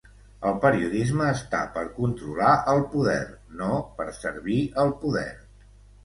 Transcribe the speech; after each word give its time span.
El 0.51 0.55
periodisme 0.61 1.25
està 1.33 1.57
per 1.75 1.83
controlar 1.97 2.53
al 2.71 2.81
poder, 2.93 3.17
no 3.59 3.75
per 3.99 4.07
servir 4.21 4.57
al 4.85 4.95
poder. 5.05 5.27